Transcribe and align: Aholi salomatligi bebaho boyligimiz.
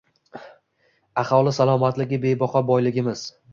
Aholi 1.25 1.53
salomatligi 1.59 2.21
bebaho 2.27 2.65
boyligimiz. 2.73 3.31